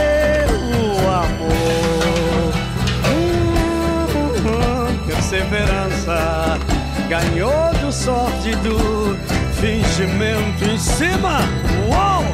[5.35, 6.59] perseverança.
[7.09, 9.17] Ganhou do sorte do
[9.55, 11.41] fingimento em cima,
[11.89, 12.25] uou!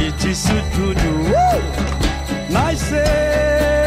[0.00, 3.79] E disso tudo uh, nasceu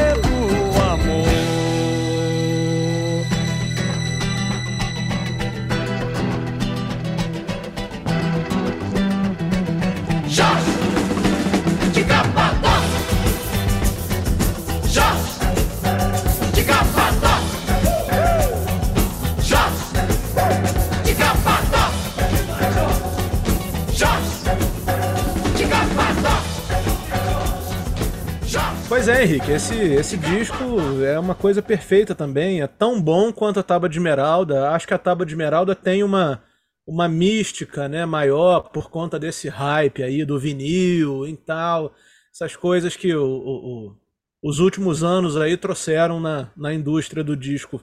[29.05, 30.63] Pois é, Henrique, esse, esse disco
[31.05, 32.61] é uma coisa perfeita também.
[32.61, 34.69] É tão bom quanto a Tábua de Esmeralda.
[34.69, 36.41] Acho que a Tábua de Esmeralda tem uma,
[36.87, 41.93] uma mística né, maior por conta desse hype aí do vinil e tal.
[42.33, 43.95] Essas coisas que o, o,
[44.41, 47.81] os últimos anos aí trouxeram na, na indústria do disco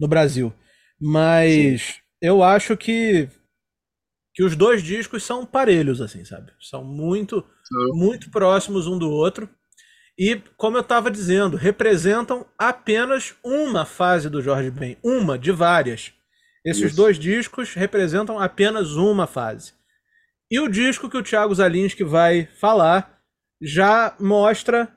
[0.00, 0.52] no Brasil.
[1.00, 2.00] Mas Sim.
[2.20, 3.28] eu acho que
[4.34, 6.50] que os dois discos são parelhos assim, sabe?
[6.60, 7.44] São muito
[7.92, 9.48] muito próximos um do outro.
[10.18, 16.12] E, como eu estava dizendo, representam apenas uma fase do Jorge Ben, uma de várias.
[16.64, 16.96] Esses Isso.
[16.96, 19.72] dois discos representam apenas uma fase.
[20.50, 23.18] E o disco que o Thiago Zalinski vai falar
[23.60, 24.88] já mostra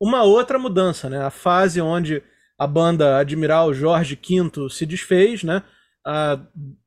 [0.00, 1.24] uma outra mudança, né?
[1.24, 2.22] A fase onde
[2.58, 5.62] a banda Admiral Jorge V se desfez, né?
[6.06, 6.38] Ah,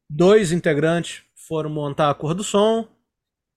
[0.09, 2.88] dois integrantes foram montar a cor do som,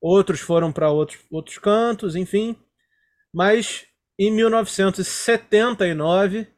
[0.00, 2.56] outros foram para outros, outros cantos, enfim.
[3.34, 3.86] Mas
[4.18, 6.48] em 1979,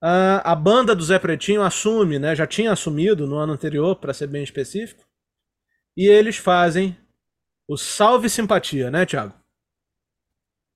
[0.00, 4.14] a, a banda do Zé Pretinho assume, né, já tinha assumido no ano anterior, para
[4.14, 5.04] ser bem específico,
[5.96, 6.96] e eles fazem
[7.68, 9.34] o Salve Simpatia, né, Thiago?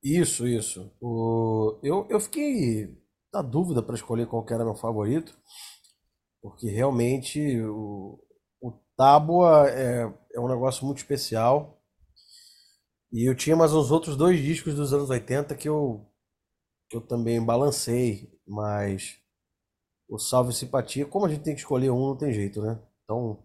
[0.03, 0.93] Isso, isso.
[1.01, 1.79] O...
[1.83, 2.97] Eu, eu fiquei
[3.33, 5.37] na dúvida para escolher qual era meu favorito,
[6.41, 8.19] porque realmente o,
[8.61, 11.76] o Tábua é, é um negócio muito especial.
[13.13, 16.05] E eu tinha mais uns outros dois discos dos anos 80 que eu,
[16.91, 19.19] que eu também balancei, mas
[20.09, 22.81] o Salve Simpatia, como a gente tem que escolher um, não tem jeito, né?
[23.05, 23.43] Então,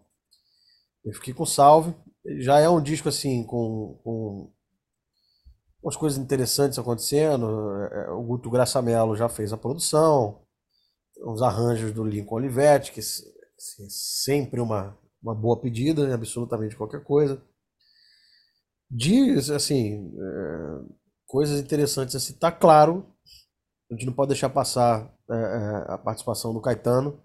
[1.04, 1.94] eu fiquei com Salve.
[2.40, 4.52] Já é um disco assim, com, com
[5.82, 7.46] umas coisas interessantes acontecendo.
[7.84, 10.44] É, é, o Guto Graçamelo já fez a produção,
[11.24, 13.24] os arranjos do Lincoln Olivetti, que assim,
[13.80, 17.42] é sempre uma, uma boa pedida, absolutamente qualquer coisa
[18.92, 20.80] diz, assim, é,
[21.26, 22.58] coisas interessantes a citar.
[22.58, 23.06] Claro,
[23.90, 27.18] a gente não pode deixar passar é, é a participação do Caetano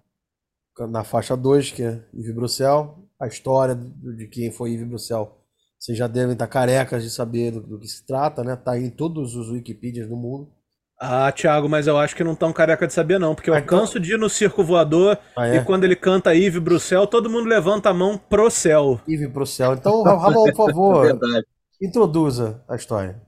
[0.90, 2.98] na faixa 2, que é Yves Bruxel.
[3.20, 5.38] A história de quem foi Yves Bruxel,
[5.78, 8.56] vocês já devem estar carecas de saber do, do que se trata, né?
[8.56, 10.52] Tá em todos os Wikipedias do mundo.
[11.00, 13.60] Ah, Thiago, mas eu acho que não tão careca de saber, não, porque eu ah,
[13.60, 13.80] então...
[13.80, 15.58] canso de ir no circo voador ah, é?
[15.58, 19.00] e quando ele canta Yves Bruxel, todo mundo levanta a mão pro céu.
[19.08, 19.74] Yves Bruxel.
[19.74, 21.14] Então, Ramon, por favor, é
[21.82, 23.22] Introduza a história.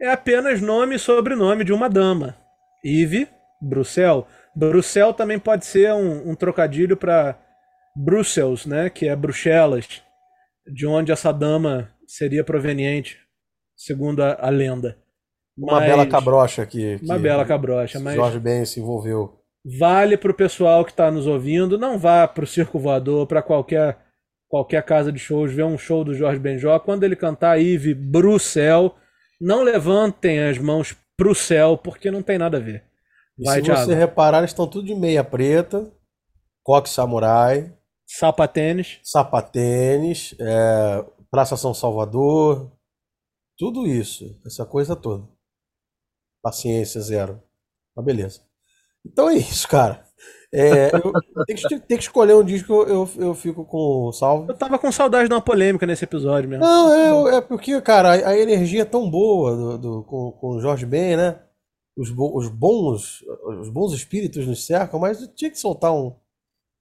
[0.00, 2.36] É apenas nome e sobrenome de uma dama.
[2.84, 3.28] Yves
[3.62, 4.24] Bruxelles.
[4.54, 7.38] Bruxelles também pode ser um, um trocadilho para
[7.96, 8.90] Brussels, né?
[8.90, 10.02] Que é Bruxelas,
[10.66, 13.18] de onde essa dama seria proveniente,
[13.76, 14.98] segundo a, a lenda.
[15.56, 19.40] Uma Mas- bela cabrocha que, Uma que bela cabrocha, mas Jorge Ben se envolveu.
[19.78, 23.96] vale pro pessoal que tá nos ouvindo, não vá pro Circo Voador, pra qualquer
[24.54, 28.94] qualquer casa de shows, ver um show do Jorge Benjó, quando ele cantar Ive Bruxel,
[29.40, 32.84] não levantem as mãos pro céu, porque não tem nada a ver.
[33.36, 33.80] Vai, se Thiago.
[33.80, 35.92] você reparar, eles estão tudo de meia preta,
[36.62, 37.76] coque samurai,
[38.06, 39.00] Sapatênis.
[39.02, 42.70] sapatênis, é, Praça São Salvador,
[43.58, 45.26] tudo isso, essa coisa toda.
[46.40, 47.42] Paciência zero.
[47.96, 48.40] Mas beleza.
[49.04, 50.03] Então é isso, cara.
[50.56, 51.12] É, eu
[51.46, 54.50] tenho que, tenho que escolher um disco, eu, eu, fico com o salvo.
[54.50, 56.64] Eu tava com saudade de uma polêmica nesse episódio mesmo.
[56.64, 60.48] Não, é, é porque, cara, a, a energia é tão boa do, do- com, com
[60.50, 61.40] o Jorge Ben, né?
[61.96, 63.22] Os, bo- os bons
[63.60, 66.14] os bons espíritos nos cercam, mas eu tinha que soltar um,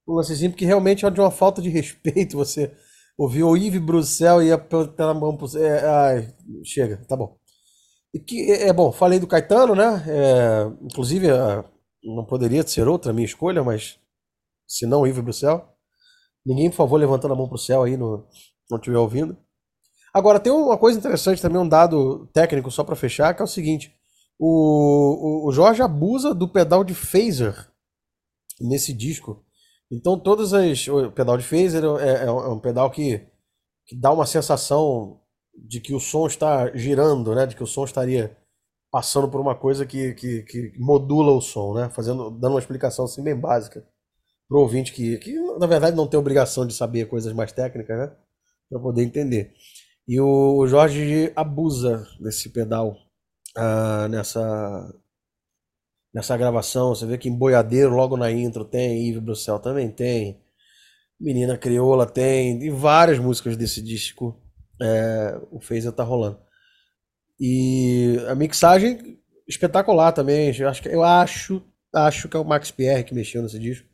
[0.07, 2.71] um lancezinho, porque realmente é de uma falta de respeito você
[3.17, 7.37] ouvir o Yves Bruxel e ia pe- pela mão pro é, ai, chega, tá bom.
[8.13, 10.03] E que, é, é bom, falei do Caetano, né?
[10.07, 11.65] É, inclusive, a-
[12.03, 13.99] não poderia ser outra minha escolha, mas
[14.67, 15.69] se não, Yves Bruxel.
[16.45, 18.27] Ninguém, por favor, levantando a mão pro céu aí, no,
[18.69, 19.37] não estiver ouvindo.
[20.13, 23.47] Agora, tem uma coisa interessante também, um dado técnico só para fechar, que é o
[23.47, 23.95] seguinte:
[24.37, 27.71] o, o, o Jorge abusa do pedal de phaser
[28.59, 29.43] nesse disco.
[29.91, 30.87] Então, todas as.
[30.87, 33.25] O pedal de phaser é, é um é um pedal que,
[33.85, 35.21] que dá uma sensação
[35.55, 37.45] de que o som está girando, né?
[37.45, 38.35] De que o som estaria
[38.93, 41.89] passando por uma coisa que, que, que modula o som, né?
[41.89, 43.83] Fazendo, dando uma explicação assim bem básica
[44.47, 48.15] pro ouvinte que, que na verdade não tem obrigação de saber coisas mais técnicas, né?
[48.69, 49.51] Para poder entender.
[50.07, 52.95] E o, o Jorge abusa desse pedal
[53.57, 54.93] ah, nessa
[56.13, 56.93] nessa gravação.
[56.93, 60.39] Você vê que em Boiadeiro, logo na intro, tem, Yves Bruxel também tem,
[61.19, 64.39] Menina Crioula tem, e várias músicas desse disco
[64.79, 66.39] é, o Phaser tá rolando.
[67.39, 70.55] E a mixagem espetacular também.
[70.57, 71.61] Eu acho que, eu acho,
[71.93, 73.87] acho que é o Max Pierre que mexeu nesse disco.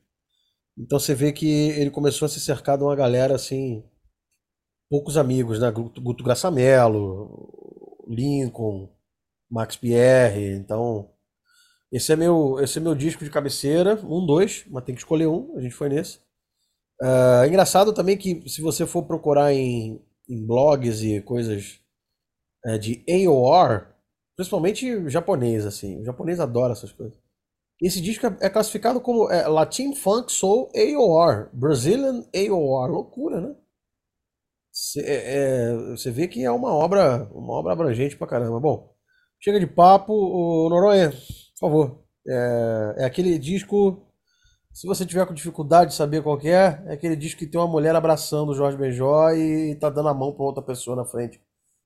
[0.78, 3.84] Então você vê que ele começou a se cercar de uma galera assim,
[4.90, 5.72] poucos amigos, né?
[5.72, 8.90] Guto Grassamelo, Lincoln,
[9.50, 10.54] Max Pierre.
[10.54, 11.10] Então,
[11.92, 15.28] esse é meu, esse é meu disco de cabeceira, um, dois, mas tem que escolher
[15.28, 15.58] um.
[15.58, 16.20] A gente foi nesse.
[17.02, 21.79] Ah, engraçado também que se você for procurar em, em blogs e coisas
[22.66, 23.88] é, de AOR,
[24.36, 27.18] principalmente japonês, assim, o japonês adora essas coisas.
[27.82, 33.56] Esse disco é, é classificado como é, Latin Funk Soul AOR, Brazilian AOR, loucura, né?
[34.72, 38.60] Cê, é, é, você vê que é uma obra, uma obra abrangente pra caramba.
[38.60, 38.94] Bom,
[39.40, 42.04] chega de papo, o Noronha, por favor.
[42.28, 44.06] É, é aquele disco,
[44.74, 47.68] se você tiver com dificuldade de saber qual é, é aquele disco que tem uma
[47.68, 51.42] mulher abraçando o Jorge Benjó e tá dando a mão pra outra pessoa na frente.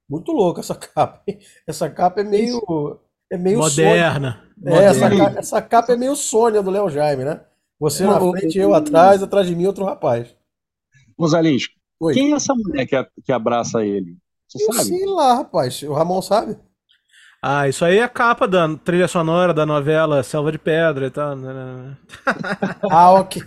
[0.10, 1.22] Muito louco essa capa.
[1.28, 1.40] hein?
[1.68, 3.00] Essa capa é meio,
[3.32, 4.32] é meio Moderna.
[4.66, 5.16] é, essa, Moderna.
[5.16, 7.42] ca- essa capa é meio Sônia do Léo Jaime, né?
[7.80, 10.36] Você na Ô, ô, frente, eu atrás, atrás de mim outro rapaz.
[12.00, 12.14] Oi.
[12.14, 14.18] quem é essa mulher que, a- que abraça ele?
[14.48, 14.74] Você Eu sabe?
[14.74, 15.84] sei lá, rapaz.
[15.84, 16.58] O Ramon sabe?
[17.42, 21.12] Ah, isso aí é a capa da trilha sonora da novela Selva de Pedra e
[21.12, 21.36] tal.
[21.36, 21.98] né?
[22.90, 23.42] Ah, ok.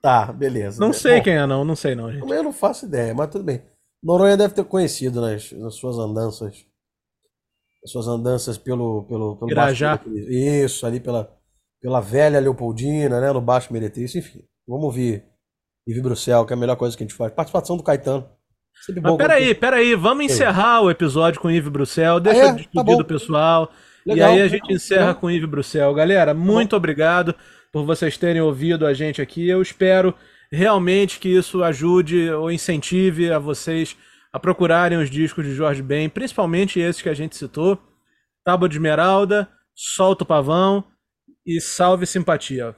[0.00, 0.80] Tá, beleza.
[0.80, 1.64] Não sei Bom, quem é, não.
[1.64, 2.34] Não sei, não, gente.
[2.36, 3.62] Eu não faço ideia, mas tudo bem.
[4.02, 6.64] Noronha deve ter conhecido nas, nas suas andanças.
[7.82, 9.96] Nas suas andanças pelo, pelo, pelo Irajá.
[9.96, 10.10] Baixo.
[10.30, 11.32] Isso, ali pela,
[11.80, 13.32] pela velha Leopoldina, né?
[13.32, 14.42] No Baixo Meretriz, enfim.
[14.66, 15.24] Vamos ouvir
[15.86, 17.32] Ive Bruxel, que é a melhor coisa que a gente faz.
[17.32, 18.28] Participação do Caetano.
[18.86, 19.94] Sempre bom Mas peraí, peraí.
[19.94, 22.18] Vamos encerrar o episódio com Yves Bruxel.
[22.20, 22.46] Deixa Ah, é?
[22.46, 23.70] eu Tá despedir do pessoal.
[24.06, 25.14] E Legal, aí a gente legal, encerra legal.
[25.16, 25.94] com Yves Bruxel.
[25.94, 27.34] Galera, muito obrigado
[27.72, 29.48] por vocês terem ouvido a gente aqui.
[29.48, 30.14] Eu espero
[30.52, 33.96] realmente que isso ajude ou incentive a vocês
[34.32, 37.78] a procurarem os discos de Jorge Ben, principalmente esses que a gente citou.
[38.44, 40.84] Tábua de Esmeralda, Solta o Pavão
[41.46, 42.76] e Salve Simpatia.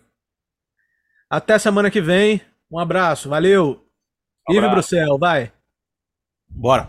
[1.29, 2.41] Até semana que vem.
[2.71, 3.85] Um abraço, valeu.
[4.49, 4.75] Yves Abraço.
[4.75, 5.53] Bruxel, vai.
[6.49, 6.89] Bora.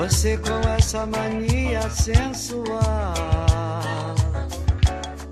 [0.00, 3.12] Você com essa mania sensual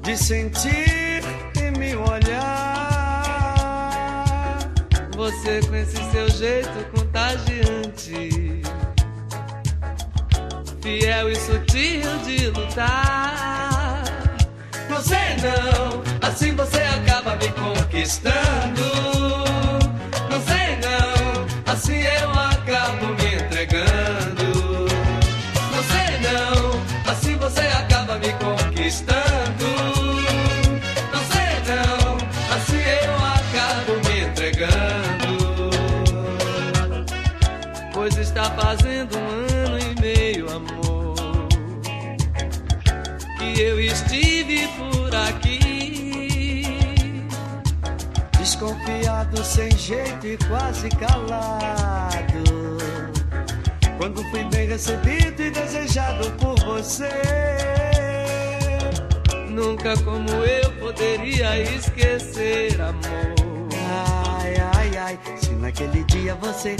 [0.03, 1.23] de sentir
[1.57, 3.25] e me olhar.
[5.17, 8.61] Você com esse seu jeito contagiante,
[10.83, 14.05] fiel e sutil de lutar.
[15.03, 19.48] Sei não, assim você acaba me conquistando.
[49.89, 52.79] Jeito e quase calado.
[53.97, 57.09] Quando fui bem recebido e desejado por você.
[59.49, 63.35] Nunca como eu poderia esquecer, amor.
[64.37, 66.77] Ai, ai, ai, se naquele dia você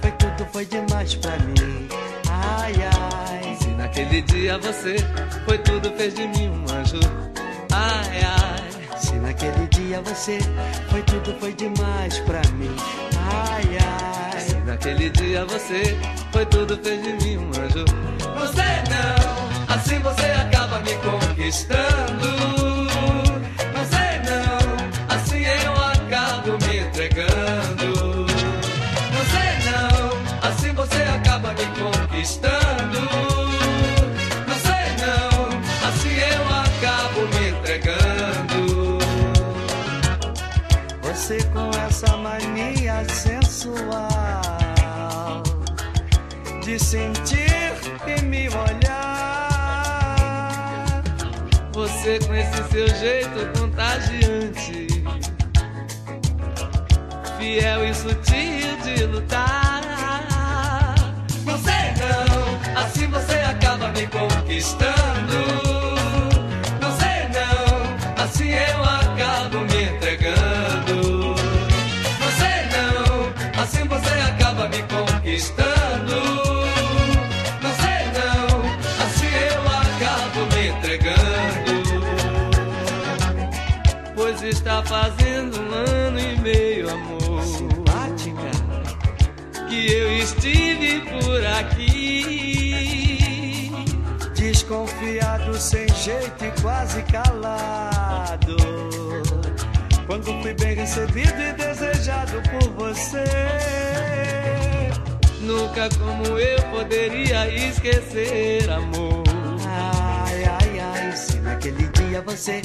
[0.00, 1.88] foi tudo, foi demais pra mim.
[2.30, 4.96] Ai, ai, Se naquele dia você
[5.44, 7.00] foi tudo, fez de mim um anjo.
[7.72, 8.51] Ai, ai,
[9.22, 10.38] naquele dia você
[10.90, 12.74] foi tudo, foi demais pra mim.
[13.16, 15.96] Ai, ai, naquele dia você
[16.32, 17.84] foi tudo, fez de mim um anjo.
[18.40, 22.28] Você não, assim você acaba me conquistando.
[23.78, 28.26] Você não, assim eu acabo me entregando.
[29.16, 32.51] Você não, assim você acaba me conquistando.
[46.72, 47.74] De sentir
[48.06, 49.82] e me olhar.
[51.74, 54.86] Você com esse seu jeito contagiante,
[57.38, 60.94] fiel e sutil de lutar.
[61.44, 65.71] Você não, assim você acaba me conquistando.
[96.02, 98.56] Jeito e quase calado.
[100.06, 103.22] Quando fui bem recebido e desejado por você.
[105.40, 109.22] Nunca como eu poderia esquecer, amor.
[109.64, 112.60] Ai, ai, ai, se naquele dia você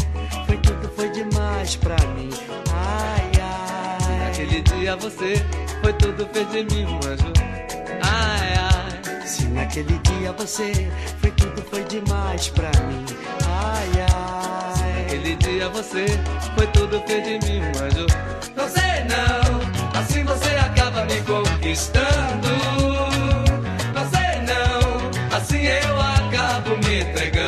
[0.48, 2.30] foi tudo, foi demais pra mim.
[2.74, 5.36] Ai, ai, Naquele dia você
[5.82, 7.67] foi tudo, fez de mim um anjo.
[9.68, 10.72] Naquele dia você
[11.20, 13.06] foi tudo, foi demais pra mim.
[13.46, 15.02] Ai, ai.
[15.02, 16.06] Naquele dia você
[16.56, 18.08] foi tudo, fez de mim um anjo.
[18.56, 22.48] Não sei não, assim você acaba me conquistando.
[23.94, 27.47] Não sei não, assim eu acabo me entregando.